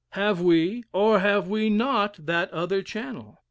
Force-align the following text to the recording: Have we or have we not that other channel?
Have 0.13 0.41
we 0.41 0.83
or 0.93 1.19
have 1.19 1.47
we 1.47 1.69
not 1.69 2.25
that 2.25 2.49
other 2.49 2.81
channel? 2.81 3.39